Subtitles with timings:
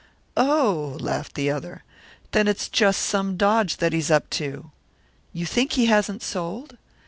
[0.35, 1.83] "Oh!" laughed the other.
[2.31, 4.71] "Then it's just some dodge that he's up to!"
[5.31, 6.75] "You think he hasn't sold?"